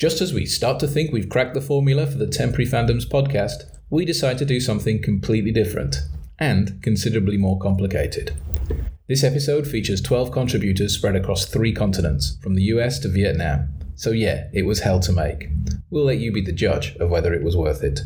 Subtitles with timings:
[0.00, 3.64] Just as we start to think we've cracked the formula for the Temporary Fandoms podcast,
[3.90, 5.98] we decide to do something completely different
[6.38, 8.34] and considerably more complicated.
[9.08, 13.68] This episode features 12 contributors spread across three continents, from the US to Vietnam.
[13.94, 15.50] So, yeah, it was hell to make.
[15.90, 18.00] We'll let you be the judge of whether it was worth it.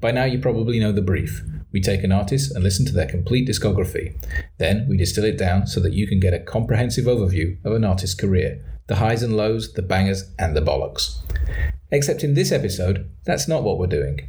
[0.00, 1.44] By now, you probably know the brief.
[1.72, 4.14] We take an artist and listen to their complete discography.
[4.58, 7.84] Then we distill it down so that you can get a comprehensive overview of an
[7.84, 11.16] artist's career the highs and lows, the bangers, and the bollocks.
[11.90, 14.28] Except in this episode, that's not what we're doing.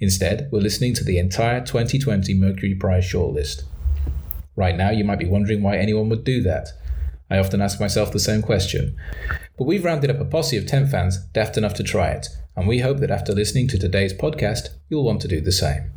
[0.00, 3.64] Instead, we're listening to the entire 2020 Mercury Prize shortlist.
[4.56, 6.68] Right now, you might be wondering why anyone would do that.
[7.30, 8.96] I often ask myself the same question.
[9.56, 12.66] But we've rounded up a posse of temp fans daft enough to try it, and
[12.66, 15.92] we hope that after listening to today's podcast, you'll want to do the same.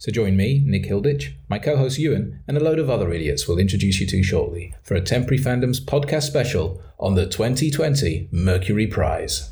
[0.00, 3.48] So join me, Nick Hilditch, my co host Ewan, and a load of other idiots
[3.48, 8.86] we'll introduce you to shortly for a Temporary Fandoms podcast special on the 2020 Mercury
[8.86, 9.50] Prize.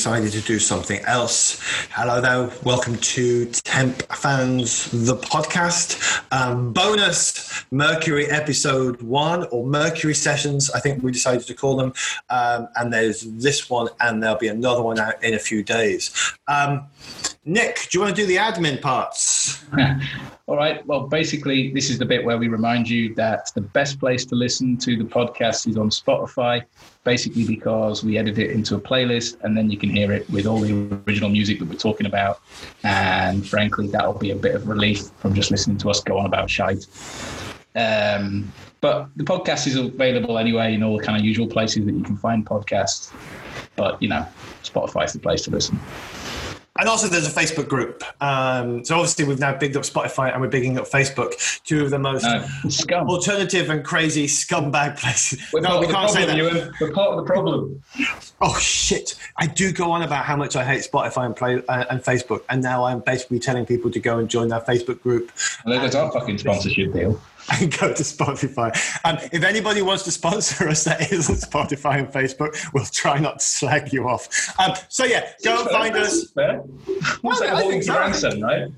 [0.00, 1.60] Decided to do something else.
[1.90, 6.24] Hello there, welcome to Temp Fans, the podcast.
[6.32, 11.92] Um, bonus Mercury episode one, or Mercury sessions, I think we decided to call them.
[12.30, 16.32] Um, and there's this one, and there'll be another one out in a few days.
[16.48, 16.86] Um,
[17.44, 19.62] Nick, do you want to do the admin parts?
[20.46, 20.84] All right.
[20.86, 24.34] Well, basically, this is the bit where we remind you that the best place to
[24.34, 26.64] listen to the podcast is on Spotify,
[27.04, 30.46] basically because we edit it into a playlist and then you can hear it with
[30.46, 32.40] all the original music that we're talking about.
[32.84, 36.26] And frankly, that'll be a bit of relief from just listening to us go on
[36.26, 36.86] about shite.
[37.74, 41.94] Um, but the podcast is available anyway in all the kind of usual places that
[41.94, 43.12] you can find podcasts.
[43.76, 44.26] But, you know,
[44.62, 45.78] Spotify is the place to listen
[46.80, 48.02] and also there's a Facebook group.
[48.22, 51.90] Um, so obviously we've now bigged up Spotify and we're bigging up Facebook, two of
[51.90, 52.48] the most uh,
[52.92, 55.40] alternative and crazy scumbag places.
[55.52, 56.36] We're no, we can't problem, say that.
[56.36, 56.72] Ewan.
[56.80, 57.82] We're part of the problem.
[58.40, 59.14] Oh shit!
[59.36, 62.42] I do go on about how much I hate Spotify and play uh, and Facebook,
[62.48, 65.30] and now I'm basically telling people to go and join that Facebook group.
[65.66, 67.20] Well, there's our fucking sponsorship deal
[67.60, 68.70] and go to Spotify.
[69.04, 73.40] And if anybody wants to sponsor us that isn't Spotify and Facebook, we'll try not
[73.40, 74.28] to slag you off.
[74.58, 76.30] Um, so yeah, go and find us.
[76.30, 76.62] Fair.
[77.22, 78.68] Well, like holding to ransom, right?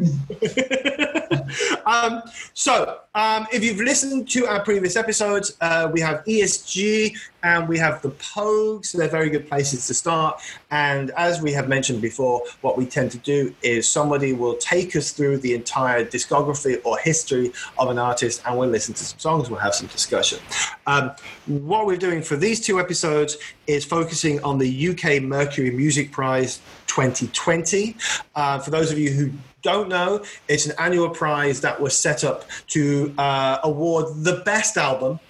[1.87, 2.23] Um,
[2.55, 7.79] so um, if you've listened to our previous episodes, uh, we have ESG and we
[7.79, 8.87] have the Pogues.
[8.87, 10.41] So they're very good places to start.
[10.71, 14.97] And as we have mentioned before, what we tend to do is somebody will take
[14.97, 19.19] us through the entire discography or history of an artist, and we'll listen to some
[19.19, 19.51] songs.
[19.51, 20.39] We'll have some discussion.
[20.87, 21.13] Um,
[21.47, 23.37] what we're doing for these two episodes
[23.67, 27.97] is focusing on the UK Mercury Music Prize 2020.
[28.35, 29.31] Uh, for those of you who
[29.63, 34.77] don't know, it's an annual prize that was set up to uh, award the best
[34.77, 35.21] album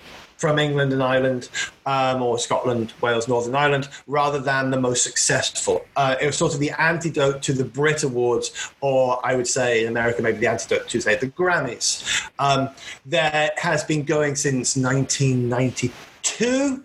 [0.43, 1.49] from England and Ireland,
[1.87, 5.85] um, or Scotland, Wales, Northern Ireland, rather than the most successful.
[5.95, 9.85] Uh, it was sort of the antidote to the Brit Awards, or I would say
[9.85, 12.29] in America, maybe the antidote to, say, the Grammys.
[12.41, 12.71] Um,
[13.07, 16.83] there has been going since 1992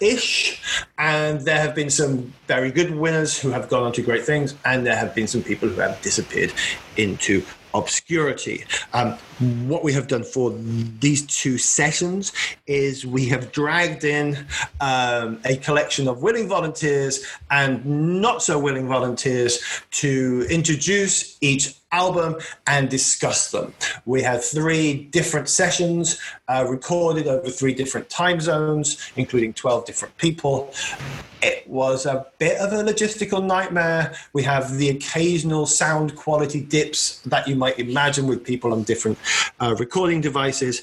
[0.00, 0.60] ish.
[0.98, 4.54] And there have been some very good winners who have gone on to great things,
[4.64, 6.52] and there have been some people who have disappeared
[6.96, 7.42] into
[7.74, 8.64] obscurity.
[8.92, 9.12] Um,
[9.68, 10.52] what we have done for
[11.00, 12.32] these two sessions
[12.66, 14.46] is we have dragged in
[14.80, 17.84] um, a collection of willing volunteers and
[18.20, 19.60] not so willing volunteers
[19.92, 22.36] to introduce each album
[22.66, 23.72] and discuss them.
[24.04, 30.16] We had three different sessions uh, recorded over three different time zones, including 12 different
[30.18, 30.72] people.
[31.40, 34.14] It was a bit of a logistical nightmare.
[34.32, 39.18] We have the occasional sound quality dips that you might imagine with people on different
[39.60, 40.82] uh, recording devices.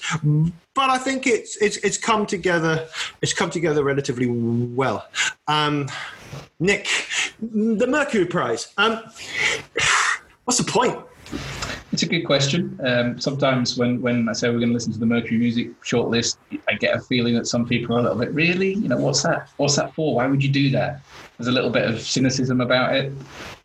[0.73, 2.87] But I think it's, it's, it's come together.
[3.21, 5.07] It's come together relatively well.
[5.47, 5.87] Um,
[6.59, 6.87] Nick,
[7.41, 8.73] the Mercury Prize.
[8.77, 9.01] Um,
[10.45, 10.97] what's the point?
[11.91, 12.79] It's a good question.
[12.83, 16.37] Um, sometimes when, when I say we're going to listen to the Mercury Music shortlist,
[16.69, 18.73] I get a feeling that some people are a little bit, really?
[18.73, 19.49] You know, what's that?
[19.57, 20.15] What's that for?
[20.15, 21.01] Why would you do that?
[21.37, 23.13] There's a little bit of cynicism about it.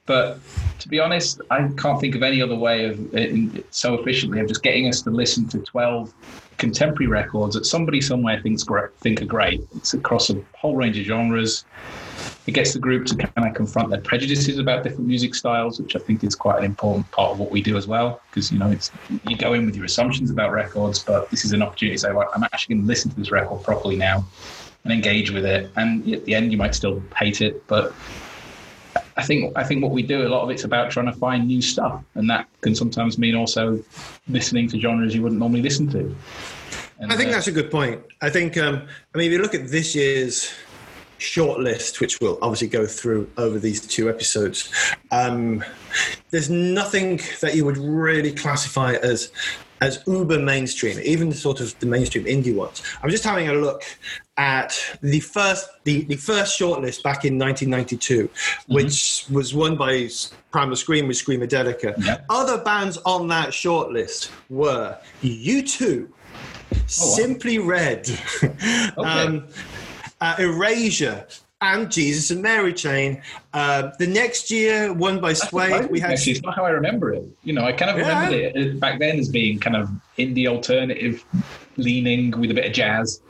[0.06, 0.40] But
[0.80, 4.48] to be honest, I can't think of any other way of it, so efficiently of
[4.48, 6.12] just getting us to listen to 12
[6.56, 8.64] contemporary records that somebody somewhere thinks
[9.00, 9.62] think are great.
[9.76, 11.64] It's across a whole range of genres.
[12.50, 15.94] It gets the group to kind of confront their prejudices about different music styles, which
[15.94, 18.20] I think is quite an important part of what we do as well.
[18.28, 18.90] Because you know, it's
[19.28, 22.12] you go in with your assumptions about records, but this is an opportunity to say,
[22.12, 24.24] well, I'm actually going to listen to this record properly now
[24.82, 25.70] and engage with it.
[25.76, 27.94] And at the end, you might still hate it, but
[29.16, 31.46] I think I think what we do a lot of it's about trying to find
[31.46, 33.80] new stuff, and that can sometimes mean also
[34.28, 36.16] listening to genres you wouldn't normally listen to.
[36.98, 38.02] And, I think uh, that's a good point.
[38.22, 40.52] I think um, I mean if you look at this year's
[41.20, 44.72] short list, which we'll obviously go through over these two episodes,
[45.10, 45.64] um,
[46.30, 49.30] there's nothing that you would really classify as
[49.82, 52.82] as uber mainstream, even the sort of the mainstream indie ones.
[53.02, 53.82] I'm just having a look
[54.36, 58.74] at the first the, the first shortlist back in 1992, mm-hmm.
[58.74, 60.08] which was won by
[60.50, 62.04] Primal Scream with Screamadelica.
[62.04, 62.26] Yep.
[62.28, 67.66] Other bands on that shortlist were U2, oh, Simply wow.
[67.66, 68.10] Red,
[68.42, 68.92] okay.
[68.98, 69.48] um,
[70.20, 71.26] uh, Erasure,
[71.62, 73.22] and Jesus and Mary Chain.
[73.52, 75.90] Uh, the next year, won by Suede.
[75.90, 76.12] We had.
[76.12, 77.24] Actually, it's not how I remember it.
[77.44, 78.24] You know, I kind of yeah.
[78.24, 81.24] remember it back then as being kind of indie alternative
[81.76, 83.20] leaning with a bit of jazz.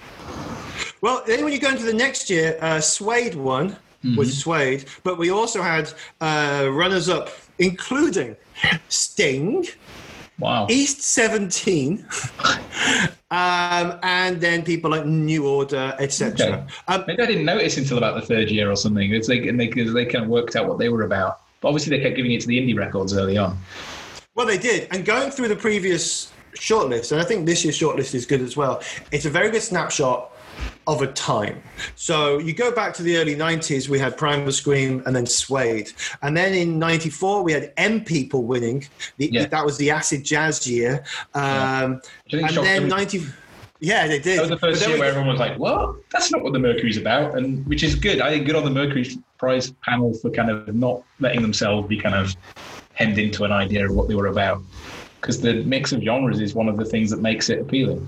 [1.00, 4.16] Well, then when you go into the next year, uh, Suede won mm-hmm.
[4.16, 8.36] with Suede, but we also had uh, runners up, including
[8.88, 9.66] Sting.
[10.40, 10.66] Wow.
[10.70, 12.04] East 17.
[13.30, 16.32] um, and then people like New Order, etc.
[16.32, 16.64] Okay.
[16.88, 19.12] Um, Maybe I didn't notice until about the third year or something.
[19.12, 21.42] It's like, and they, they kind of worked out what they were about.
[21.60, 23.58] But obviously, they kept giving it to the indie records early on.
[24.34, 24.88] Well, they did.
[24.90, 28.56] And going through the previous shortlist, and I think this year's shortlist is good as
[28.56, 28.82] well,
[29.12, 30.32] it's a very good snapshot
[30.86, 31.62] of a time.
[31.94, 35.92] So you go back to the early 90s, we had Primal Scream and then Suede.
[36.22, 38.86] And then in 94, we had M People winning.
[39.18, 39.46] The, yeah.
[39.46, 41.04] That was the acid jazz year.
[41.34, 42.46] Um, yeah.
[42.48, 43.22] And then 90.
[43.80, 44.38] Yeah, they did.
[44.38, 46.98] That was the first year where everyone was like, well, that's not what the Mercury's
[46.98, 47.38] about.
[47.38, 48.20] And which is good.
[48.20, 51.98] I think good on the Mercury Prize panel for kind of not letting themselves be
[51.98, 52.36] kind of
[52.92, 54.60] hemmed into an idea of what they were about.
[55.20, 58.06] Because the mix of genres is one of the things that makes it appealing.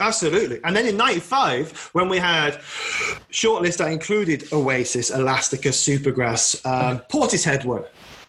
[0.00, 0.60] Absolutely.
[0.64, 2.54] And then in 95, when we had
[3.30, 7.84] shortlist that included Oasis, Elastica, Supergrass, um, Portishead one.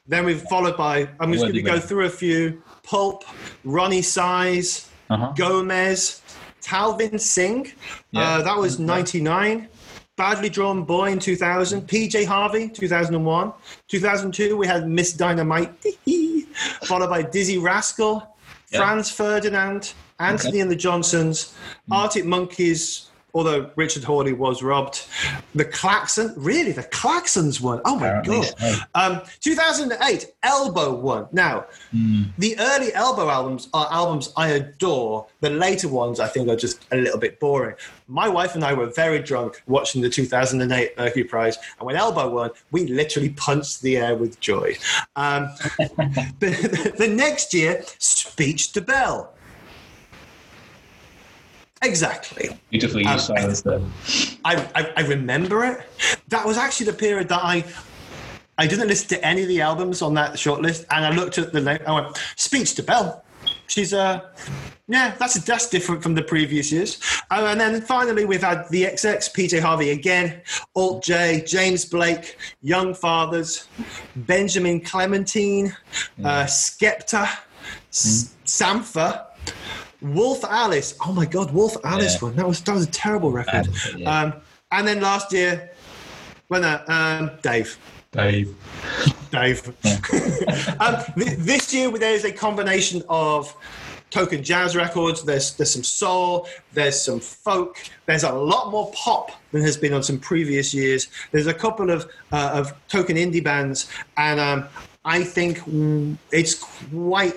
[0.08, 3.24] Then we've followed by, I'm just going to go through a few Pulp,
[3.64, 5.34] Roni Size, uh-huh.
[5.38, 6.22] Gomez,
[6.62, 7.72] Talvin Singh.
[8.12, 8.22] Yeah.
[8.22, 9.68] Uh, that was 99.
[10.18, 11.88] Badly Drawn Boy in 2000.
[11.88, 13.54] PJ Harvey, 2001.
[13.88, 15.72] 2002, we had Miss Dynamite,
[16.84, 18.36] followed by Dizzee Rascal.
[18.78, 20.60] Franz Ferdinand, Antony okay.
[20.60, 21.56] and the Johnsons,
[21.90, 21.96] mm.
[21.96, 25.06] Arctic Monkeys, although Richard Hawley was robbed.
[25.56, 27.82] The Klaxon, really, the Klaxons won.
[27.86, 28.60] Oh my Apparently god!
[28.60, 28.80] So.
[28.96, 31.28] Um, 2008, Elbow won.
[31.32, 32.28] Now, mm.
[32.38, 35.28] the early Elbow albums are albums I adore.
[35.42, 37.76] The later ones, I think, are just a little bit boring.
[38.08, 42.30] My wife and I were very drunk watching the 2008 Mercury Prize, and when Elbow
[42.30, 44.76] won, we literally punched the air with joy.
[45.16, 45.50] Um,
[46.40, 49.28] the, the next year, Speech Debelle.
[51.82, 52.50] Exactly.
[52.70, 53.82] Beautifully um, used there.
[54.44, 55.86] I, I, I remember it.
[56.28, 57.64] That was actually the period that I
[58.58, 61.54] I didn't listen to any of the albums on that shortlist, and I looked at
[61.54, 61.80] the name.
[61.88, 63.22] I went, "Speech Debelle."
[63.68, 64.20] She's uh,
[64.90, 67.00] yeah, that's that's different from the previous years.
[67.32, 70.42] Uh, and then finally, we've had the XX, PJ Harvey again,
[70.76, 73.68] Alt J, James Blake, Young Fathers,
[74.16, 75.76] Benjamin Clementine,
[76.20, 76.26] mm.
[76.26, 77.38] uh, Skepta, mm.
[77.90, 79.28] S- Sampha,
[80.02, 80.96] Wolf Alice.
[81.06, 82.28] Oh my God, Wolf Alice yeah.
[82.28, 82.36] one.
[82.36, 83.68] That was that was a terrible record.
[83.96, 84.22] yeah.
[84.22, 84.34] um,
[84.72, 85.72] and then last year,
[86.48, 87.78] when uh, um, Dave.
[88.12, 88.56] Dave.
[89.32, 89.68] Dave.
[90.80, 93.56] um, th- this year there's a combination of
[94.10, 95.24] token jazz records.
[95.24, 96.48] There's there's some soul.
[96.74, 97.78] There's some folk.
[98.06, 101.08] There's a lot more pop than has been on some previous years.
[101.32, 104.66] There's a couple of uh, of token indie bands, and um,
[105.06, 105.62] I think
[106.32, 107.36] it's quite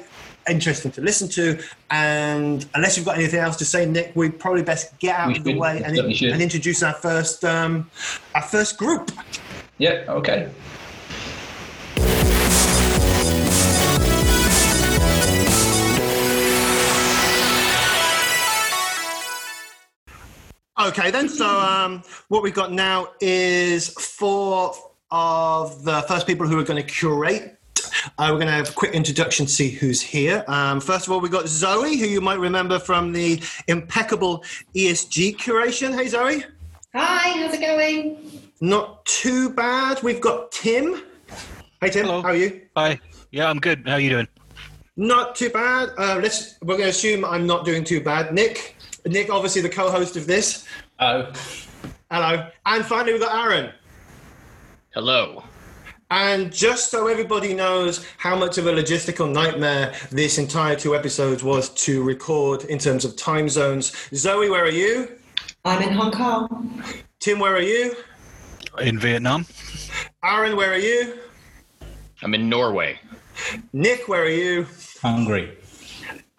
[0.49, 1.62] interesting to listen to.
[1.90, 5.38] And unless you've got anything else to say, Nick, we probably best get out we
[5.38, 7.90] of the way and, and, introduce our first um,
[8.34, 9.11] our first group.
[9.78, 10.04] Yeah.
[10.08, 10.50] Okay.
[20.80, 21.28] Okay, then.
[21.28, 24.75] So um, what we've got now is four
[25.11, 27.58] of the first people who are going to curate
[28.18, 30.44] Uh, we're going to have a quick introduction, to see who's here.
[30.49, 34.44] Um, first of all, we've got Zoe, who you might remember from the impeccable
[34.75, 35.94] ESG curation.
[35.94, 36.44] Hey, Zoe.
[36.94, 38.50] Hi, how's it going?
[38.61, 40.02] Not too bad.
[40.02, 41.02] We've got Tim.
[41.80, 42.06] Hey, Tim.
[42.06, 42.23] Hello.
[42.23, 42.62] How are you?
[42.76, 43.00] Hi.
[43.30, 43.87] Yeah, I'm good.
[43.87, 44.28] How are you doing?
[44.97, 45.90] Not too bad.
[45.97, 46.59] Uh, let's.
[46.61, 48.35] We're going to assume I'm not doing too bad.
[48.35, 48.76] Nick.
[49.06, 50.66] Nick, obviously the co-host of this.
[51.00, 51.32] Oh,
[52.11, 52.47] Hello.
[52.66, 53.73] And finally, we've got Aaron.
[54.94, 55.44] Hello.
[56.12, 61.42] And just so everybody knows how much of a logistical nightmare this entire two episodes
[61.42, 63.97] was to record in terms of time zones.
[64.14, 65.11] Zoe, where are you?
[65.64, 66.85] I'm in Hong Kong.
[67.19, 67.97] Tim, where are you?
[68.78, 69.47] In Vietnam.
[70.23, 71.19] Aaron, where are you?
[72.23, 72.99] I'm in Norway.
[73.73, 74.66] Nick, where are you?
[75.00, 75.57] Hungry.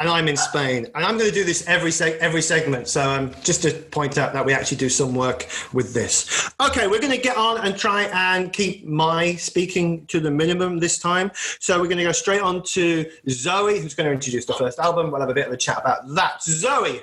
[0.03, 0.86] And I'm in Spain.
[0.95, 2.89] And I'm going to do this every seg- every segment.
[2.89, 6.51] So um, just to point out that we actually do some work with this.
[6.60, 10.79] Okay, we're going to get on and try and keep my speaking to the minimum
[10.79, 11.31] this time.
[11.62, 14.77] So we're going to go straight on to Zoe, who's going to introduce the first
[14.77, 15.10] album.
[15.10, 16.43] We'll have a bit of a chat about that.
[16.43, 17.00] Zoe,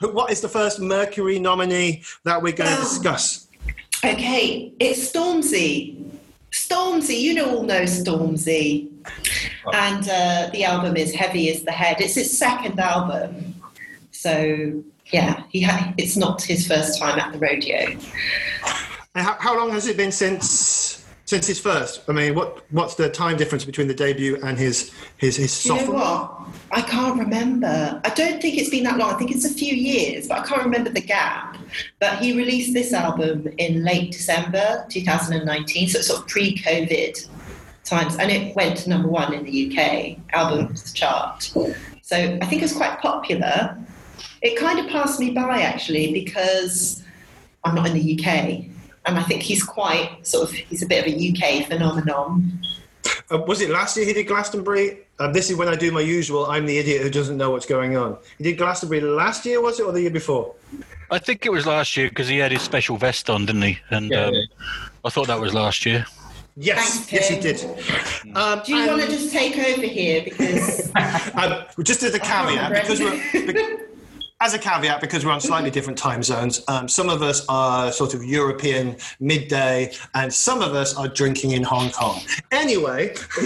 [0.00, 3.48] who- what is the first Mercury nominee that we're going to discuss?
[4.02, 6.02] Okay, it's Stormzy.
[6.50, 8.88] Stormzy, you know all know Stormzy.
[9.74, 12.00] And uh, the album is Heavy is the Head.
[12.00, 13.54] It's his second album.
[14.12, 17.96] So, yeah, he ha- it's not his first time at the rodeo.
[19.14, 22.02] And how, how long has it been since since his first?
[22.08, 25.68] I mean, what what's the time difference between the debut and his his his Do
[25.68, 26.00] you know sophomore?
[26.00, 26.38] what?
[26.70, 28.00] I can't remember.
[28.04, 29.14] I don't think it's been that long.
[29.14, 31.56] I think it's a few years, but I can't remember the gap.
[31.98, 37.28] But he released this album in late December 2019, so it's sort of pre-COVID
[37.88, 41.42] times, and it went to number one in the UK albums chart.
[42.02, 43.76] So I think it was quite popular.
[44.42, 47.02] It kind of passed me by actually because
[47.64, 48.64] I'm not in the UK,
[49.06, 52.60] and I think he's quite sort of he's a bit of a UK phenomenon.
[53.30, 55.00] Uh, was it last year he did Glastonbury?
[55.18, 56.46] Uh, this is when I do my usual.
[56.46, 58.16] I'm the idiot who doesn't know what's going on.
[58.38, 60.54] He did Glastonbury last year, was it, or the year before?
[61.10, 63.78] I think it was last year because he had his special vest on, didn't he?
[63.90, 64.42] And Yeah, um, yeah.
[65.04, 66.06] I thought that was last year.
[66.60, 68.36] Yes, Thanks, yes, he did.
[68.36, 70.90] Um, Do you and, want to just take over here because
[71.34, 73.86] um, just as a caveat, because we're,
[74.40, 77.92] as a caveat, because we're on slightly different time zones, um, some of us are
[77.92, 82.20] sort of European midday, and some of us are drinking in Hong Kong.
[82.50, 83.14] Anyway,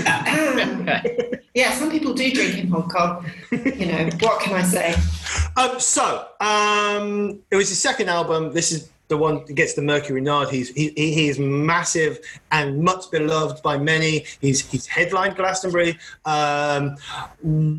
[1.54, 3.30] yeah, some people do drink in Hong Kong.
[3.50, 4.94] You know, what can I say?
[5.58, 8.54] Um, so um, it was his second album.
[8.54, 10.48] This is the one that gets the Mercury nod.
[10.48, 12.18] He's he, he is massive
[12.50, 14.24] and much beloved by many.
[14.40, 15.98] He's he's headlined Glastonbury.
[16.24, 16.96] Um,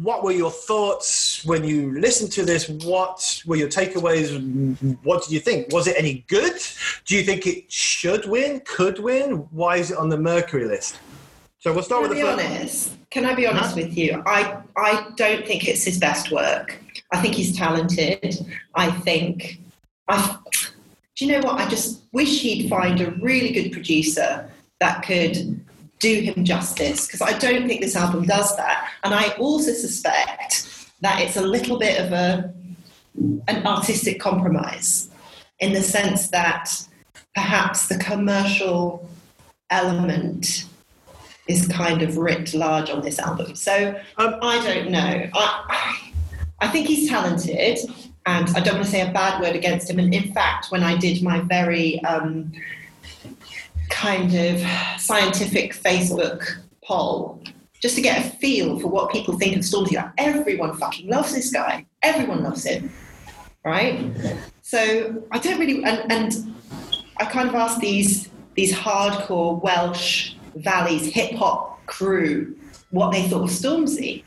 [0.07, 2.69] what were your thoughts when you listened to this?
[2.69, 4.27] What were your takeaways?
[5.03, 5.73] What did you think?
[5.73, 6.53] Was it any good?
[7.05, 8.61] Do you think it should win?
[8.65, 9.47] Could win?
[9.49, 10.99] Why is it on the Mercury list?
[11.59, 12.45] So we'll start Can with the first.
[12.45, 12.91] honest?
[13.09, 13.81] Can I be honest Huh?
[13.81, 14.21] with you?
[14.27, 16.77] I I don't think it's his best work.
[17.11, 18.37] I think he's talented.
[18.75, 19.59] I think
[20.07, 20.37] I.
[21.23, 21.57] You know what?
[21.57, 24.51] I just wish he'd find a really good producer
[24.81, 25.63] that could
[25.99, 28.91] do him justice because I don't think this album does that.
[29.05, 30.67] And I also suspect
[30.99, 32.53] that it's a little bit of a
[33.47, 35.09] an artistic compromise
[35.59, 36.69] in the sense that
[37.35, 39.07] perhaps the commercial
[39.69, 40.65] element
[41.47, 43.55] is kind of writ large on this album.
[43.55, 45.29] So Um, I don't know.
[45.33, 46.11] I,
[46.59, 47.79] I think he's talented,
[48.25, 49.99] and I don't want to say a bad word against him.
[49.99, 52.51] And in fact, when I did my very um,
[53.89, 54.61] kind of
[54.99, 56.45] scientific Facebook
[56.83, 57.41] poll,
[57.81, 61.33] just to get a feel for what people think of Stormzy, like everyone fucking loves
[61.33, 61.85] this guy.
[62.01, 62.89] Everyone loves him,
[63.65, 64.09] right?
[64.61, 66.55] So I don't really, and, and
[67.17, 72.55] I kind of asked these these hardcore Welsh Valleys hip hop crew
[72.91, 74.23] what they thought of Stormzy,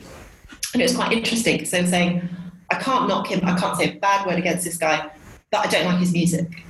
[0.74, 2.28] and it was quite interesting because they were saying,
[2.70, 3.40] "I can't knock him.
[3.44, 5.10] I can't say a bad word against this guy,
[5.50, 6.64] but I don't like his music,"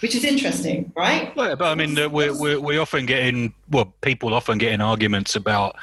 [0.00, 1.34] which is interesting, right?
[1.36, 3.54] Well, but I mean, uh, we we we often get in.
[3.70, 5.76] Well, people often get in arguments about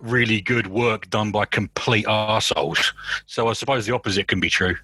[0.00, 2.92] really good work done by complete arseholes.
[3.26, 4.76] So I suppose the opposite can be true.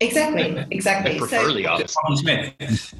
[0.00, 1.18] Exactly, I exactly.
[1.18, 1.96] prefer the opposite.
[2.06, 2.94] Tom Smith.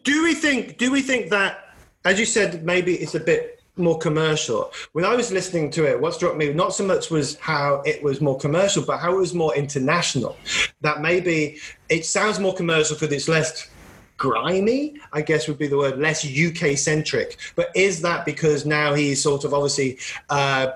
[0.04, 1.74] do we think do we think that
[2.04, 6.00] as you said maybe it's a bit more commercial when i was listening to it
[6.00, 9.16] what struck me not so much was how it was more commercial but how it
[9.16, 10.36] was more international
[10.80, 11.58] that maybe
[11.88, 13.70] it sounds more commercial because it's less
[14.16, 18.92] grimy i guess would be the word less uk centric but is that because now
[18.94, 20.68] he's sort of obviously uh,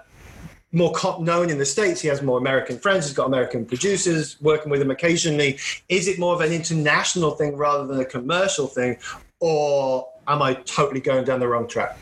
[0.74, 2.00] more known in the states.
[2.00, 3.06] He has more American friends.
[3.06, 5.58] He's got American producers working with him occasionally.
[5.88, 8.98] Is it more of an international thing rather than a commercial thing,
[9.38, 11.96] or am I totally going down the wrong track?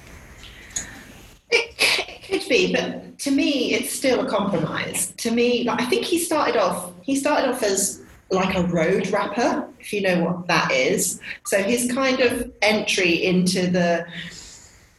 [1.52, 5.12] It, could be, but to me, it's still a compromise.
[5.18, 6.92] To me, like, I think he started off.
[7.02, 11.21] He started off as like a road rapper, if you know what that is.
[11.44, 14.06] So his kind of entry into the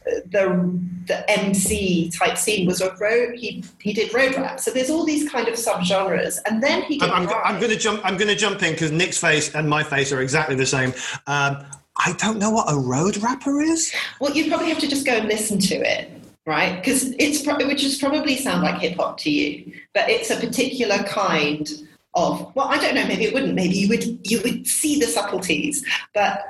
[0.04, 3.34] the the MC type scene was a road.
[3.36, 4.60] He he did road rap.
[4.60, 7.28] So there's all these kind of subgenres, and then he I'm.
[7.28, 8.00] I'm going to jump.
[8.04, 10.92] I'm going to jump in because Nick's face and my face are exactly the same.
[11.26, 11.64] Um,
[11.96, 13.94] I don't know what a road rapper is.
[14.20, 16.10] Well, you probably have to just go and listen to it,
[16.46, 16.76] right?
[16.76, 20.98] Because it's which is probably sound like hip hop to you, but it's a particular
[21.04, 21.70] kind
[22.14, 22.54] of.
[22.54, 23.06] Well, I don't know.
[23.06, 23.54] Maybe it wouldn't.
[23.54, 26.42] Maybe you would you would see the subtleties, but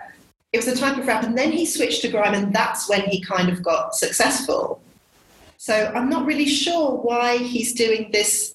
[0.53, 3.03] it was a type of rap, and then he switched to grime, and that's when
[3.03, 4.83] he kind of got successful.
[5.57, 8.55] So I'm not really sure why he's doing this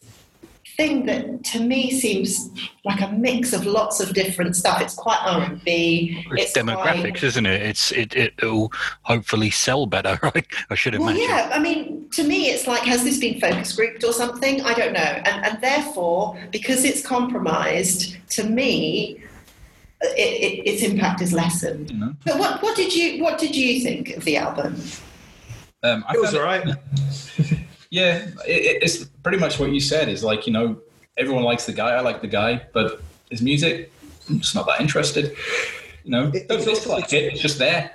[0.80, 2.50] thing that to me seems
[2.86, 4.80] like a mix of lots of different stuff.
[4.82, 6.24] It's quite R&B.
[6.32, 7.62] It's, quite- demographics, isn't it?
[7.62, 8.72] It's it it'll
[9.02, 10.48] hopefully sell better, right?
[10.70, 11.18] I should imagine.
[11.18, 11.50] Well, imagine.
[11.50, 11.56] yeah.
[11.58, 14.62] I mean, to me, it's like, has this been focus grouped or something?
[14.62, 15.00] I don't know.
[15.00, 19.22] And, and therefore, because it's compromised, to me,
[20.02, 21.92] it, it, its impact is lessened.
[21.92, 22.14] You know?
[22.26, 24.82] But what, what did you what did you think of the album?
[25.84, 26.66] Um, I It was all right.
[27.92, 28.18] Yeah,
[28.48, 30.10] it, it- it's pretty much what you said.
[30.10, 30.78] Is like you know
[31.18, 31.92] everyone likes the guy.
[31.92, 33.92] I like the guy, but his music,
[34.30, 35.36] I'm just not that interested.
[36.04, 37.34] You know, It- don't it's also- dislike it.
[37.34, 37.92] It's just there.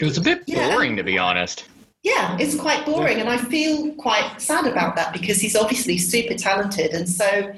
[0.00, 0.70] It was a bit Yeah.
[0.70, 1.64] boring, to be honest.
[2.02, 6.34] Yeah, it's quite boring, and I feel quite sad about that because he's obviously super
[6.34, 7.52] talented, and so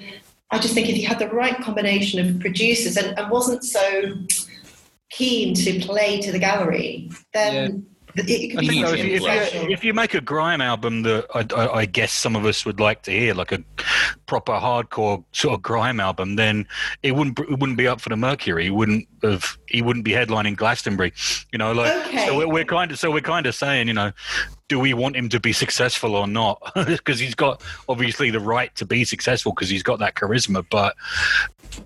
[0.51, 4.15] I just think if he had the right combination of producers and, and wasn't so
[5.11, 7.75] keen to play to the gallery, then it,
[8.27, 11.27] it could be though, if, you, if, you, if you make a grime album that
[11.35, 13.63] I, I, I guess some of us would like to hear, like a
[14.27, 16.67] proper hardcore sort of grime album, then
[17.03, 18.65] it wouldn't it wouldn't be up for the Mercury.
[18.65, 21.13] He wouldn't have he wouldn't be headlining Glastonbury.
[21.53, 22.27] You know, like Okay.
[22.27, 24.13] so we're, we're kind of so we're kind of saying, you know,
[24.69, 26.61] do we want him to be successful or not?
[26.89, 30.95] Because he's got obviously the right to be successful because he's got that charisma, but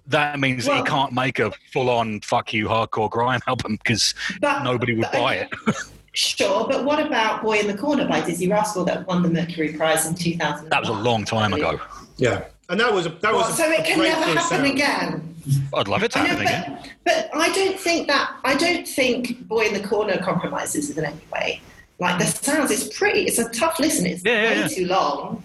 [0.06, 4.14] that means Well- he can't make a full on fuck you hardcore grime album because
[4.42, 5.50] nobody would but- buy it.
[6.14, 9.72] Sure, but what about Boy in the Corner by Dizzee Rascal that won the Mercury
[9.72, 10.68] Prize in 2000?
[10.68, 11.80] That was a long time ago.
[12.18, 14.66] Yeah, and that was a, that was a, so it can never happen sound.
[14.66, 15.34] again.
[15.74, 16.78] I'd love it to I know, happen again.
[17.04, 21.02] but, but I don't think that I don't think Boy in the Corner compromises in
[21.04, 21.60] any way.
[21.98, 23.22] Like the sounds is pretty.
[23.22, 24.04] It's a tough listen.
[24.06, 24.68] It's Yeah, yeah, way yeah.
[24.68, 25.42] too long.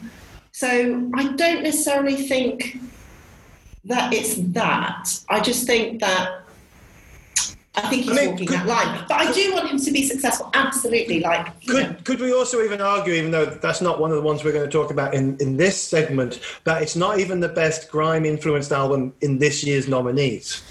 [0.51, 2.77] So I don't necessarily think
[3.86, 5.17] that it's that.
[5.30, 6.41] I just think that.
[7.77, 9.91] I think he's I mean, walking could- that line, but I do want him to
[9.91, 10.49] be successful.
[10.55, 11.85] Absolutely, like you know.
[11.87, 14.51] Could, could we also even argue, even though that's not one of the ones we're
[14.51, 18.25] going to talk about in, in this segment, that it's not even the best grime
[18.25, 20.63] influenced album in this year's nominees?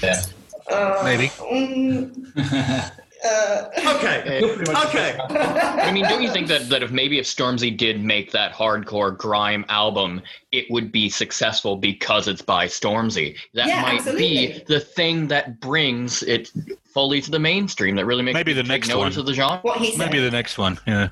[0.00, 0.22] Yeah.
[0.70, 1.26] Uh, Maybe.
[1.26, 2.12] mm,
[3.24, 5.18] uh, Okay, okay.
[5.30, 9.16] I mean, don't you think that, that if maybe if Stormzy did make that hardcore
[9.16, 13.36] grime album, it would be successful because it's by Stormzy?
[13.54, 16.50] That Yeah, might be the thing that brings it
[16.84, 17.96] fully to the mainstream.
[17.96, 19.20] That really makes Maybe the next notice one.
[19.20, 19.58] of the genre.
[19.62, 19.98] what he said.
[20.10, 20.78] Maybe the next one.
[20.86, 21.08] Yeah.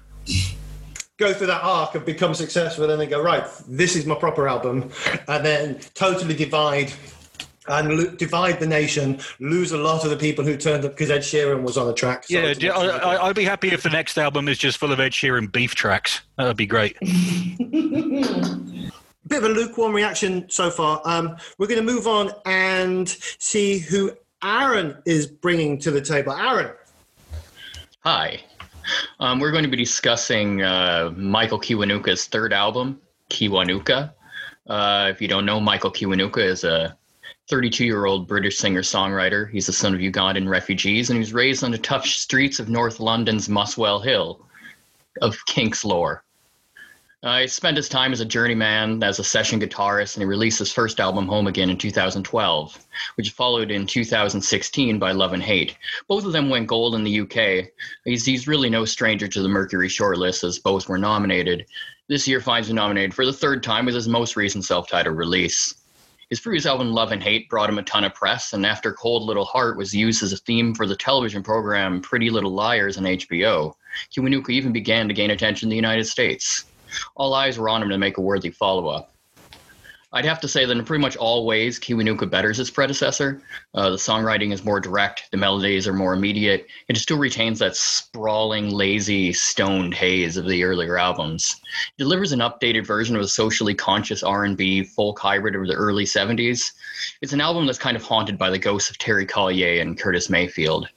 [1.19, 3.45] Go through that arc of become successful, and then they go right.
[3.67, 4.91] This is my proper album,
[5.27, 6.93] and then totally divide
[7.69, 9.21] and lo- divide the nation.
[9.41, 11.95] Lose a lot of the people who turned up because Ed Sheeran was on the
[11.95, 12.25] track.
[12.25, 14.79] so Yeah, it's- do- I, I- I'd be happy if the next album is just
[14.79, 16.21] full of Ed Sheeran beef tracks.
[16.37, 16.97] That would be great.
[19.29, 21.03] bit of a lukewarm reaction so far.
[21.05, 26.33] Um, we're going to move on and see who Aaron is bringing to the table.
[26.33, 26.73] Aaron,
[28.05, 28.41] Hi.
[29.21, 34.13] Um, we're going to be discussing uh, Michael Kiwanuka's third album, Kiwanuka.
[34.67, 36.97] Uh, if you don't know, Michael Kiwanuka is a
[37.49, 39.51] 32 year old British singer songwriter.
[39.51, 42.69] He's the son of Ugandan refugees and he was raised on the tough streets of
[42.69, 44.45] North London's Muswell Hill
[45.23, 46.25] of Kinks lore.
[47.25, 50.61] Uh, he spent his time as a journeyman, as a session guitarist, and he released
[50.61, 55.77] his first album, Home Again, in 2012, which followed in 2016 by Love and Hate.
[56.07, 57.71] Both of them went gold in the UK.
[58.05, 61.67] He's, he's really no stranger to the Mercury shortlist, as both were nominated.
[62.07, 65.75] This year finds him nominated for the third time with his most recent self-titled release.
[66.31, 69.23] His previous album, Love and Hate, brought him a ton of press, and after Cold
[69.23, 73.05] Little Heart was used as a theme for the television program Pretty Little Liars on
[73.05, 73.73] HBO,
[74.15, 76.67] Kiwanuka even began to gain attention in the United States.
[77.17, 79.11] All eyes were on him to make a worthy follow-up.
[80.11, 83.43] I'd have to say that in pretty much all ways, Kiwanuka betters his predecessor.
[83.75, 86.67] Uh, the songwriting is more direct, the melodies are more immediate.
[86.89, 91.57] It still retains that sprawling, lazy, stoned haze of the earlier albums.
[91.99, 96.05] It delivers an updated version of a socially conscious R&B folk hybrid of the early
[96.05, 96.73] 70s.
[97.21, 100.31] It's an album that's kind of haunted by the ghosts of Terry Callier and Curtis
[100.31, 100.89] Mayfield.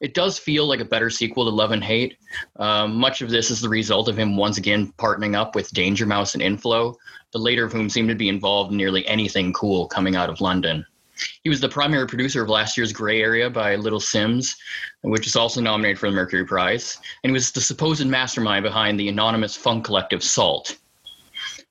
[0.00, 2.18] It does feel like a better sequel to Love and Hate.
[2.56, 6.06] Um, much of this is the result of him once again partnering up with Danger
[6.06, 6.96] Mouse and Inflo,
[7.32, 10.40] the later of whom seemed to be involved in nearly anything cool coming out of
[10.40, 10.84] London.
[11.42, 14.56] He was the primary producer of last year's Gray Area by Little Simz,
[15.02, 18.98] which is also nominated for the Mercury Prize, and he was the supposed mastermind behind
[18.98, 20.78] the anonymous funk collective Sault.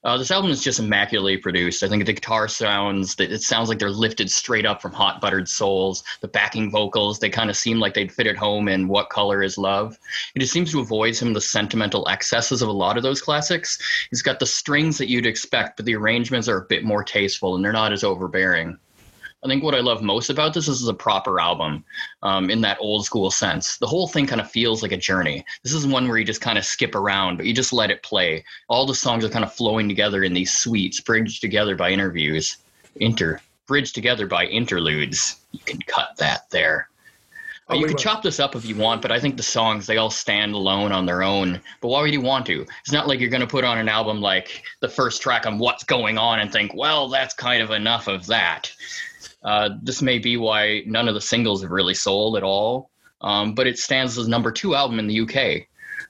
[0.03, 1.81] Uh, this album is just immaculately produced.
[1.81, 5.49] I think the guitar sounds, it sounds like they're lifted straight up from Hot Buttered
[5.49, 6.03] Souls.
[6.21, 9.41] The backing vocals, they kind of seem like they'd fit at home in What Color
[9.41, 9.97] is Love.
[10.35, 13.21] It just seems to avoid some of the sentimental excesses of a lot of those
[13.21, 13.79] classics.
[14.11, 17.55] It's got the strings that you'd expect, but the arrangements are a bit more tasteful
[17.55, 18.77] and they're not as overbearing.
[19.43, 21.85] I think what I love most about this is a proper album
[22.23, 23.77] um, in that old school sense.
[23.77, 25.45] The whole thing kind of feels like a journey.
[25.63, 28.01] This is one where you just kind of skip around, but you just let it
[28.01, 28.43] play.
[28.67, 32.57] All the songs are kind of flowing together in these suites, bridged together by interviews,
[32.95, 35.35] inter bridged together by interludes.
[35.51, 36.89] You can cut that there.
[37.69, 39.97] Oh, you can chop this up if you want, but I think the songs they
[39.97, 41.59] all stand alone on their own.
[41.81, 42.65] But why would you want to?
[42.79, 45.59] It's not like you're going to put on an album like the first track on
[45.59, 48.71] what's going on and think, well, that's kind of enough of that.
[49.43, 52.89] Uh, this may be why none of the singles have really sold at all,
[53.21, 55.67] um, but it stands as number two album in the UK.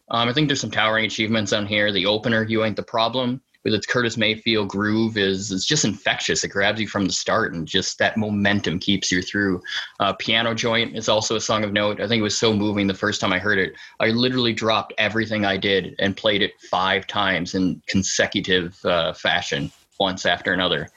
[0.10, 1.91] Um, I think there's some towering achievements on here.
[1.91, 6.43] The opener, "You Ain't the Problem," with its Curtis Mayfield groove, is is just infectious.
[6.43, 9.62] It grabs you from the start, and just that momentum keeps you through.
[9.99, 11.99] Uh, "Piano Joint" is also a song of note.
[11.99, 13.73] I think it was so moving the first time I heard it.
[13.99, 19.71] I literally dropped everything I did and played it five times in consecutive uh, fashion,
[19.99, 20.89] once after another.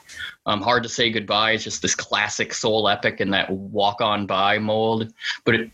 [0.46, 4.26] Um, Hard to Say Goodbye is just this classic soul epic in that walk on
[4.26, 5.12] by mold,
[5.44, 5.70] but it,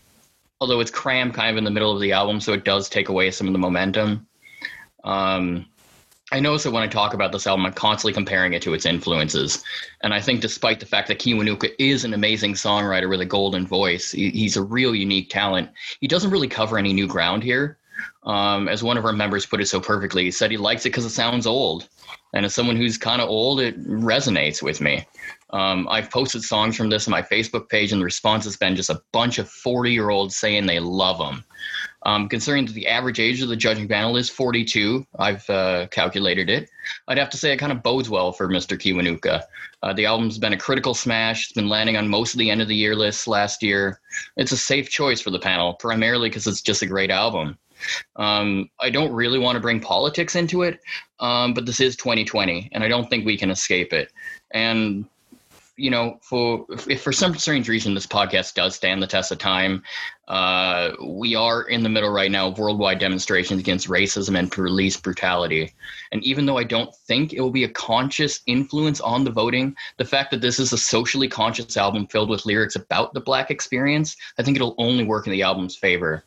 [0.59, 3.09] although it's crammed kind of in the middle of the album, so it does take
[3.09, 4.27] away some of the momentum.
[5.03, 5.65] Um,
[6.31, 8.85] I notice that when I talk about this album, I'm constantly comparing it to its
[8.85, 9.63] influences.
[10.01, 13.65] And I think despite the fact that Kiwanuka is an amazing songwriter with a golden
[13.65, 15.69] voice, he's a real unique talent.
[16.01, 17.77] He doesn't really cover any new ground here.
[18.23, 20.89] Um, as one of our members put it so perfectly, he said he likes it
[20.89, 21.87] because it sounds old.
[22.37, 25.07] And as someone who's kind of old, it resonates with me.
[25.49, 28.75] Um, I've posted songs from this on my Facebook page, and the response has been
[28.75, 31.43] just a bunch of 40 year olds saying they love them.
[32.03, 36.47] Um, considering that the average age of the judging panel is 42, I've uh, calculated
[36.47, 36.69] it.
[37.07, 38.77] I'd have to say it kind of bodes well for Mr.
[38.77, 39.41] Kiwanuka.
[39.81, 41.45] Uh, the album's been a critical smash.
[41.45, 43.99] It's been landing on most of the end of the year lists last year.
[44.35, 47.57] It's a safe choice for the panel, primarily because it's just a great album.
[48.15, 50.79] Um, I don't really want to bring politics into it,
[51.19, 54.11] um, but this is 2020, and I don't think we can escape it.
[54.51, 55.05] And
[55.77, 59.37] you know, for if for some strange reason this podcast does stand the test of
[59.37, 59.83] time,
[60.27, 64.97] uh, we are in the middle right now of worldwide demonstrations against racism and police
[64.97, 65.71] brutality.
[66.11, 69.75] And even though I don't think it will be a conscious influence on the voting,
[69.97, 73.51] the fact that this is a socially conscious album filled with lyrics about the black
[73.51, 76.23] experience, I think it'll only work in the album's favor.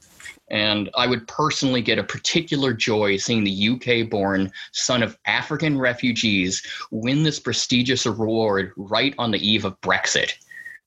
[0.51, 5.79] And I would personally get a particular joy seeing the UK born son of African
[5.79, 10.33] refugees win this prestigious award right on the eve of Brexit.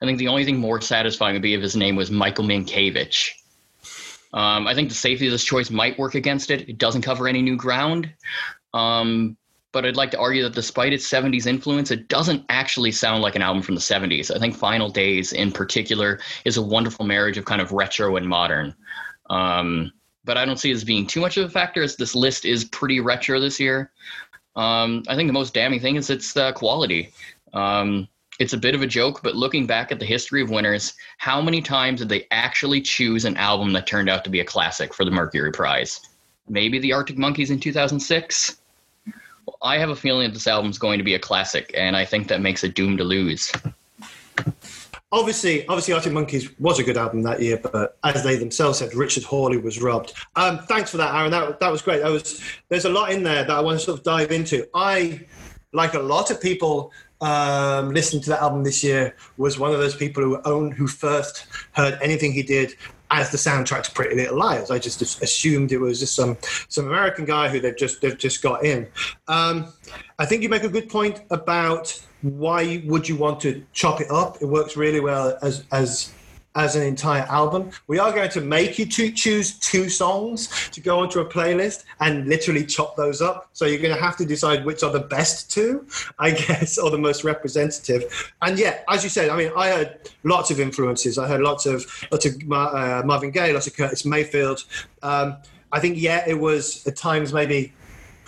[0.01, 3.29] I think the only thing more satisfying would be if his name was Michael Minkiewicz.
[4.33, 6.67] Um, I think the safety of this choice might work against it.
[6.67, 8.11] It doesn't cover any new ground.
[8.73, 9.37] Um,
[9.71, 13.35] but I'd like to argue that despite its 70s influence, it doesn't actually sound like
[13.35, 14.33] an album from the 70s.
[14.33, 18.27] I think Final Days, in particular, is a wonderful marriage of kind of retro and
[18.27, 18.75] modern.
[19.33, 19.91] Um,
[20.25, 22.45] but I don't see it as being too much of a factor, as this list
[22.45, 23.91] is pretty retro this year.
[24.55, 27.11] Um, I think the most damning thing is its uh, quality.
[27.53, 28.07] Um,
[28.39, 31.41] it's a bit of a joke, but looking back at the history of winners, how
[31.41, 34.93] many times did they actually choose an album that turned out to be a classic
[34.93, 35.99] for the Mercury Prize?
[36.47, 38.57] Maybe the Arctic Monkeys in 2006?
[39.45, 42.05] Well, I have a feeling that this album's going to be a classic, and I
[42.05, 43.51] think that makes it doomed to lose.
[45.13, 48.95] Obviously, obviously, Arctic Monkeys was a good album that year, but as they themselves said,
[48.95, 50.13] Richard Hawley was robbed.
[50.35, 51.29] Um, thanks for that, Aaron.
[51.29, 52.01] That, that was great.
[52.01, 54.67] That was there's a lot in there that I want to sort of dive into.
[54.73, 55.21] I,
[55.71, 59.77] like a lot of people, um, listening to that album this year, was one of
[59.77, 62.73] those people who own who first heard anything he did
[63.11, 64.71] as the soundtrack to Pretty Little Liars.
[64.71, 66.37] I just assumed it was just some
[66.69, 68.87] some American guy who they've just they've just got in.
[69.27, 69.71] Um,
[70.17, 74.09] I think you make a good point about why would you want to chop it
[74.09, 74.41] up.
[74.41, 76.11] It works really well as as
[76.55, 77.71] as an entire album.
[77.87, 81.83] We are going to make you to choose two songs to go onto a playlist
[81.99, 83.49] and literally chop those up.
[83.53, 85.87] So you're going to have to decide which are the best two,
[86.19, 88.33] I guess, or the most representative.
[88.41, 91.17] And yeah, as you said, I mean, I heard lots of influences.
[91.17, 94.63] I heard lots of lots of uh, Marvin Gaye, lots of Curtis Mayfield.
[95.01, 95.37] Um,
[95.71, 97.73] I think yeah, it was at times maybe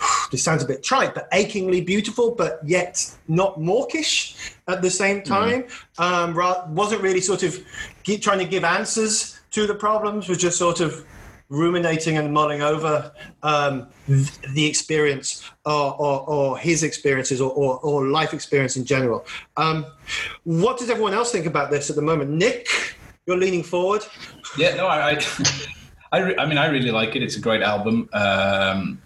[0.30, 5.22] this sounds a bit trite, but achingly beautiful, but yet not mawkish at the same
[5.22, 5.66] time.
[5.98, 7.58] Um, wasn't really sort of
[8.02, 11.04] keep trying to give answers to the problems was just sort of
[11.48, 18.06] ruminating and mulling over um, the experience or, or, or his experiences or, or, or
[18.08, 19.24] life experience in general.
[19.56, 19.86] Um,
[20.44, 22.30] what does everyone else think about this at the moment?
[22.30, 22.68] Nick,
[23.26, 24.02] you're leaning forward.
[24.58, 25.24] Yeah, no, I, I,
[26.12, 27.22] I, re- I mean, I really like it.
[27.22, 28.08] It's a great album.
[28.12, 29.00] Um,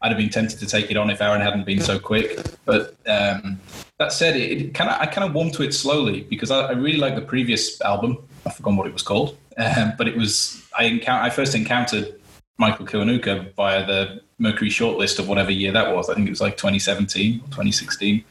[0.00, 2.38] I'd have been tempted to take it on if Aaron hadn't been so quick.
[2.64, 3.60] But um,
[3.98, 6.66] that said, it, it kind of I kind of warmed to it slowly because I,
[6.66, 8.18] I really like the previous album.
[8.46, 12.20] I've forgotten what it was called, um, but it was I I first encountered
[12.58, 16.08] Michael Kiwanuka via the Mercury shortlist of whatever year that was.
[16.08, 18.24] I think it was like 2017 or 2016,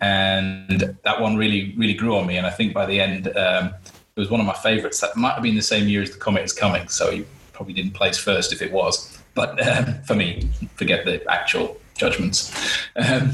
[0.00, 2.38] and that one really really grew on me.
[2.38, 3.74] And I think by the end, um,
[4.16, 5.00] it was one of my favorites.
[5.00, 7.74] That might have been the same year as the Comet is Coming, so you probably
[7.74, 9.21] didn't place first if it was.
[9.34, 12.52] But um, for me, forget the actual judgments.
[12.96, 13.32] Um,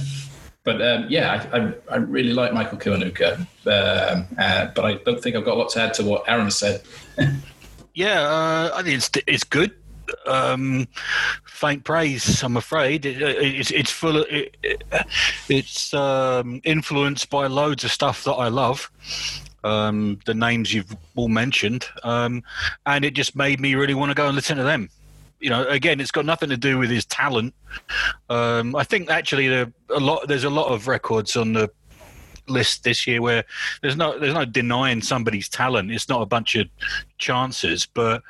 [0.64, 5.18] but um, yeah, I, I, I, really like Michael Kiwanuka, um, uh, but I don't
[5.18, 6.82] think I've got a lot to add to what Aaron said.
[7.94, 9.72] yeah, uh, I think it's it's good.
[10.26, 10.86] Um,
[11.44, 13.06] faint praise, I'm afraid.
[13.06, 14.18] It, it's it's full.
[14.18, 14.84] Of, it,
[15.48, 18.90] it's um, influenced by loads of stuff that I love.
[19.62, 22.44] The names you've all mentioned, and
[22.86, 24.90] it just made me really want to go and listen to them
[25.40, 27.54] you know, again, it's got nothing to do with his talent.
[28.28, 31.70] Um, I think actually a lot there's a lot of records on the
[32.48, 33.44] list this year where
[33.82, 35.90] there's no there's no denying somebody's talent.
[35.90, 36.66] It's not a bunch of
[37.18, 38.22] chances, but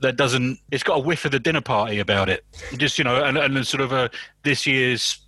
[0.00, 0.58] that doesn't.
[0.70, 2.44] It's got a whiff of the dinner party about it.
[2.76, 4.10] Just you know, and, and sort of a
[4.42, 5.20] this year's.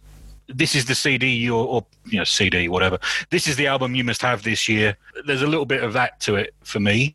[0.52, 2.98] This is the CD or, or you know CD whatever.
[3.30, 4.96] This is the album you must have this year.
[5.24, 7.14] There's a little bit of that to it for me,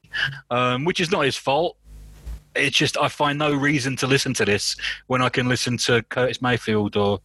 [0.51, 1.75] um, which is not his fault
[2.55, 4.75] it's just I find no reason to listen to this
[5.07, 7.19] when I can listen to Curtis Mayfield or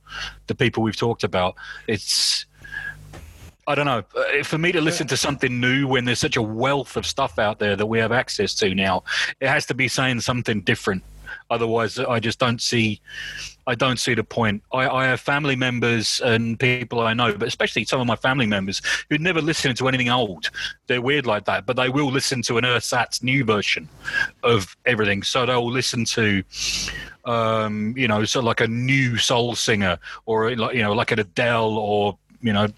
[0.47, 1.55] the people we've talked about.
[1.87, 2.47] It's
[3.67, 4.03] I don't know.
[4.17, 7.39] Uh, for me to listen to something new when there's such a wealth of stuff
[7.39, 9.05] out there that we have access to now,
[9.41, 11.05] it has to be saying something different.
[11.51, 13.01] Otherwise, I just don't see
[13.71, 14.65] I don't see the point.
[14.73, 18.47] I, I, have family members and people I know, but especially some of my family
[18.47, 20.51] members who never listen to anything old.
[20.89, 23.89] They're weird like that, but they will listen to an Ersatz new version
[24.43, 25.23] of everything.
[25.23, 26.43] So they'll listen to,
[27.27, 31.21] um, you know, so like a new soul singer or like you know like an
[31.21, 32.69] Adele or you know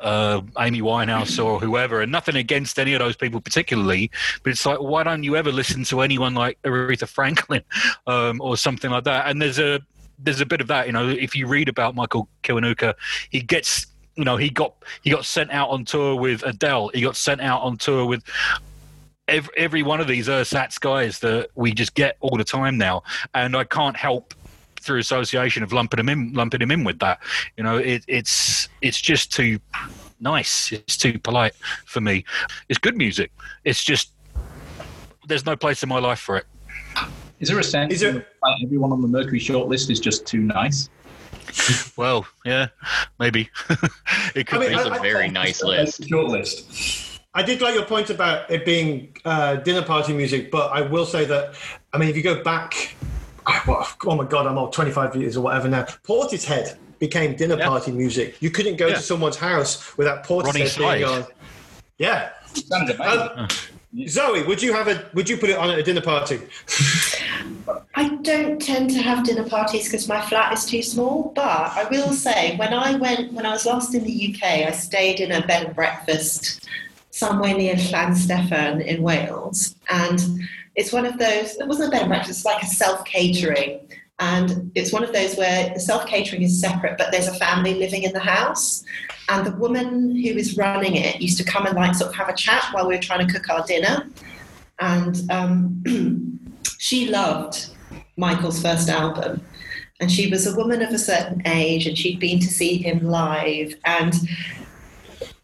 [0.00, 4.10] uh, Amy Winehouse or whoever, and nothing against any of those people particularly,
[4.42, 7.62] but it's like, why don't you ever listen to anyone like Aretha Franklin
[8.06, 9.28] um, or something like that?
[9.28, 9.80] And there's a
[10.18, 11.08] there's a bit of that, you know.
[11.08, 12.94] If you read about Michael Kiwanuka,
[13.30, 16.90] he gets you know he got he got sent out on tour with Adele.
[16.94, 18.22] He got sent out on tour with
[19.28, 23.02] every, every one of these ersatz guys that we just get all the time now,
[23.34, 24.34] and I can't help
[24.88, 27.20] through association of lumping him in, lumping him in with that.
[27.58, 29.60] You know, it, it's it's just too
[30.18, 30.72] nice.
[30.72, 32.24] It's too polite for me.
[32.70, 33.30] It's good music.
[33.64, 34.12] It's just
[35.28, 36.46] there's no place in my life for it.
[37.38, 38.12] Is there a sense is there...
[38.12, 40.88] that everyone on the Mercury shortlist is just too nice?
[41.96, 42.68] well, yeah,
[43.20, 43.50] maybe
[44.34, 46.00] it could I mean, be I, a very I, nice list.
[46.00, 47.20] Shortlist.
[47.34, 51.04] I did like your point about it being uh, dinner party music, but I will
[51.04, 51.54] say that
[51.92, 52.94] I mean, if you go back
[53.68, 55.84] oh my god, I'm old, 25 years or whatever now.
[56.04, 57.66] Portishead became dinner yeah.
[57.66, 58.40] party music.
[58.40, 58.96] You couldn't go yeah.
[58.96, 61.26] to someone's house without Portishead being on.
[61.98, 62.30] Yeah.
[63.00, 63.48] Uh,
[64.06, 65.08] Zoe, would you have a?
[65.14, 66.40] Would you put it on at a dinner party?
[67.94, 71.32] I don't tend to have dinner parties because my flat is too small.
[71.34, 74.72] But I will say, when I went, when I was last in the UK, I
[74.72, 76.68] stayed in a bed and breakfast
[77.10, 80.20] somewhere near Llanstefan in Wales, and
[80.78, 83.80] it's one of those, it wasn't a bed and breakfast, it's like a self catering.
[84.20, 87.74] And it's one of those where the self catering is separate, but there's a family
[87.74, 88.84] living in the house.
[89.28, 92.28] And the woman who is running it used to come and like sort of have
[92.28, 94.08] a chat while we were trying to cook our dinner.
[94.78, 96.40] And um,
[96.78, 97.70] she loved
[98.16, 99.44] Michael's first album.
[100.00, 103.00] And she was a woman of a certain age and she'd been to see him
[103.00, 103.74] live.
[103.84, 104.14] And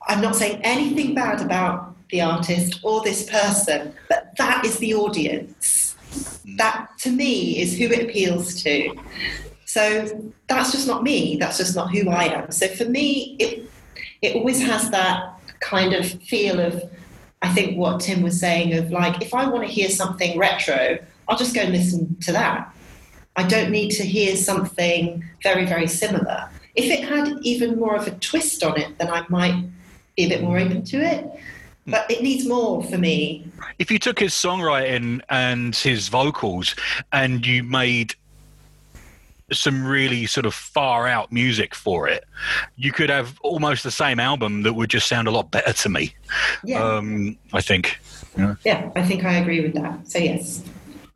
[0.07, 4.95] I'm not saying anything bad about the artist or this person, but that is the
[4.95, 5.97] audience.
[6.47, 6.57] Mm.
[6.59, 8.95] That to me is who it appeals to.
[9.65, 11.37] So that's just not me.
[11.37, 12.53] That's just not who I am.
[12.53, 13.69] So for me, it
[14.23, 16.83] it always has that kind of feel of
[17.43, 20.99] I think what Tim was saying of like if I want to hear something retro,
[21.29, 22.73] I'll just go and listen to that.
[23.37, 26.49] I don't need to hear something very very similar.
[26.77, 29.65] If it had even more of a twist on it, then I might
[30.17, 31.27] be a bit more open to it
[31.87, 33.47] but it needs more for me.
[33.79, 36.75] If you took his songwriting and his vocals
[37.13, 38.15] and you made
[39.53, 42.25] some really sort of far out music for it,
[42.77, 45.89] you could have almost the same album that would just sound a lot better to
[45.89, 46.15] me.
[46.65, 47.99] Yeah, Um, I think.
[48.65, 50.09] yeah, I think I agree with that.
[50.11, 50.63] So yes,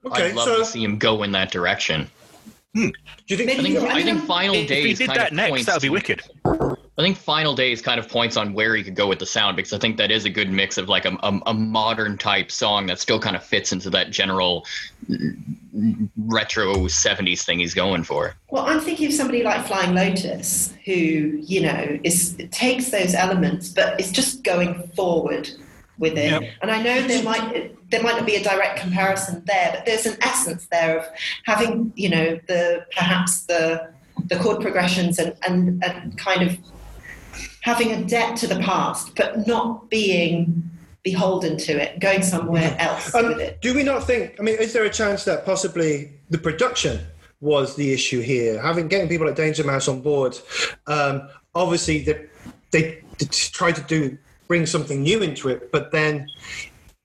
[0.05, 2.09] Okay, I'd love so to see him go in that direction.
[2.75, 2.93] do
[3.29, 3.51] you think?
[3.51, 5.83] I think, I I think Final If he did kind that of next, that would
[5.83, 6.23] be wicked.
[6.99, 9.55] I think Final Days kind of points on where he could go with the sound
[9.55, 12.51] because I think that is a good mix of like a, a, a modern type
[12.51, 14.67] song that still kind of fits into that general
[16.17, 18.35] retro 70s thing he's going for.
[18.51, 23.69] Well, I'm thinking of somebody like Flying Lotus, who you know is takes those elements,
[23.69, 25.49] but is just going forward
[25.99, 26.33] with it.
[26.33, 26.43] Yep.
[26.63, 30.07] And I know there might there might not be a direct comparison there, but there's
[30.07, 31.07] an essence there of
[31.45, 33.93] having you know the perhaps the
[34.27, 36.59] the chord progressions and and, and kind of
[37.69, 40.63] having a debt to the past, but not being
[41.03, 43.61] beholden to it, going somewhere else Um, with it.
[43.61, 44.37] do we not think?
[44.39, 46.99] I mean, is there a chance that possibly the production
[47.41, 48.61] was the issue here?
[48.61, 50.39] Having getting people like Danger Mouse on board,
[50.87, 52.27] um, obviously they,
[52.71, 52.83] they,
[53.19, 54.17] they try to do
[54.49, 56.27] bring something new into it, but then.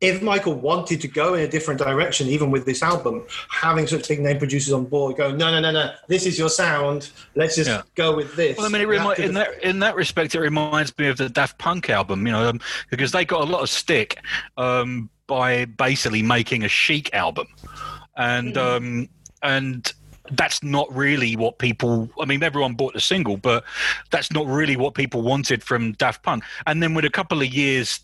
[0.04, 4.06] If Michael wanted to go in a different direction, even with this album, having such
[4.10, 7.10] big name producers on board, going, no, no, no, no, this is your sound.
[7.36, 7.84] Let's just Yeah.
[7.96, 8.58] go with this.
[8.58, 11.16] Well, I mean, it remi- to in that in that respect, it reminds me of
[11.16, 14.20] the Daft Punk album, you know, um, because they got a lot of stick
[14.58, 17.48] um, by basically making a chic album,
[18.18, 19.08] and um,
[19.42, 19.94] and
[20.32, 22.10] that's not really what people.
[22.20, 23.64] I mean, everyone bought the single, but
[24.12, 26.44] that's not really what people wanted from Daft Punk.
[26.66, 28.02] And then with a couple of years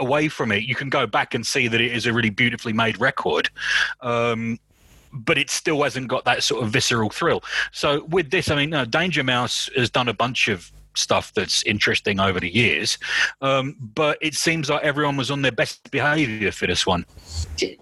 [0.00, 2.72] away from it, you can go back and see that it is a really beautifully
[2.72, 3.50] made record.
[4.00, 4.58] Um,
[5.12, 7.42] but it still hasn't got that sort of visceral thrill.
[7.72, 11.62] So with this, I mean, no, Danger Mouse has done a bunch of stuff that's
[11.64, 12.98] interesting over the years,
[13.40, 17.04] um, but it seems like everyone was on their best behaviour for this one.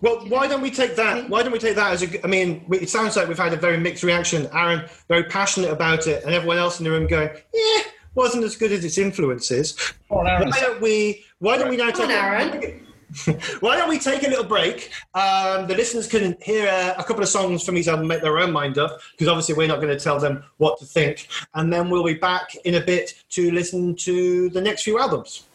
[0.01, 1.29] Well, why don't we take that?
[1.29, 2.25] Why don't we take that as a?
[2.25, 4.49] I mean, it sounds like we've had a very mixed reaction.
[4.53, 7.83] Aaron very passionate about it, and everyone else in the room going, "Yeah,
[8.19, 9.73] wasn't as good as its influences."
[10.09, 11.25] Come on, Why don't we?
[11.39, 12.07] Why don't we now take?
[12.07, 12.85] on, Aaron.
[13.61, 14.91] Why don't we take a little break?
[15.15, 18.39] Um, the listeners can hear uh, a couple of songs from each album, make their
[18.39, 21.29] own mind up, because obviously we're not going to tell them what to think.
[21.55, 25.48] And then we'll be back in a bit to listen to the next few albums.